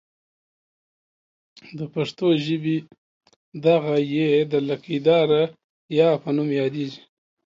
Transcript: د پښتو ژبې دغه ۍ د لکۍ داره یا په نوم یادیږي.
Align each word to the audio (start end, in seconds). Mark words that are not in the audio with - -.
د 1.77 1.79
پښتو 1.93 2.27
ژبې 2.45 2.77
دغه 3.65 3.95
ۍ 4.11 4.19
د 4.51 4.53
لکۍ 4.69 4.97
داره 5.07 5.41
یا 5.99 6.09
په 6.21 6.29
نوم 6.35 6.49
یادیږي. 6.61 7.01